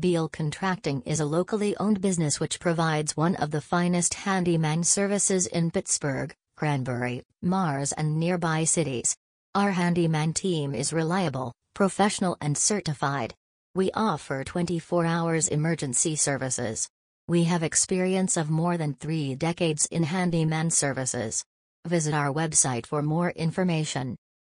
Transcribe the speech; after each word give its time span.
Beall 0.00 0.30
Contracting 0.30 1.02
is 1.02 1.20
a 1.20 1.26
locally 1.26 1.76
owned 1.76 2.00
business 2.00 2.40
which 2.40 2.58
provides 2.58 3.18
one 3.18 3.36
of 3.36 3.50
the 3.50 3.60
finest 3.60 4.14
handyman 4.14 4.82
services 4.82 5.46
in 5.46 5.70
Pittsburgh, 5.70 6.34
Cranberry, 6.56 7.22
Mars, 7.42 7.92
and 7.92 8.18
nearby 8.18 8.64
cities. 8.64 9.14
Our 9.54 9.72
handyman 9.72 10.32
team 10.32 10.74
is 10.74 10.94
reliable, 10.94 11.52
professional, 11.74 12.38
and 12.40 12.56
certified. 12.56 13.34
We 13.74 13.90
offer 13.92 14.42
24 14.42 15.04
hours 15.04 15.48
emergency 15.48 16.16
services. 16.16 16.88
We 17.28 17.44
have 17.44 17.62
experience 17.62 18.38
of 18.38 18.48
more 18.48 18.78
than 18.78 18.94
three 18.94 19.34
decades 19.34 19.86
in 19.90 20.04
handyman 20.04 20.70
services. 20.70 21.44
Visit 21.86 22.14
our 22.14 22.32
website 22.32 22.86
for 22.86 23.02
more 23.02 23.30
information. 23.30 24.16